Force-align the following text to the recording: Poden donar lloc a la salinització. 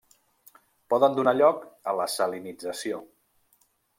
Poden 0.93 1.17
donar 1.19 1.33
lloc 1.41 1.61
a 1.93 1.95
la 2.01 2.09
salinització. 2.15 3.05